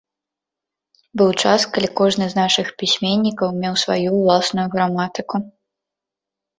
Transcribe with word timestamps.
Быў 1.21 1.29
час, 1.43 1.61
калі 1.75 1.89
кожны 2.01 2.25
з 2.33 2.39
нашых 2.41 2.73
пісьменнікаў 2.81 3.49
меў 3.61 3.73
сваю 3.85 4.09
ўласную 4.19 4.67
граматыку. 4.77 5.35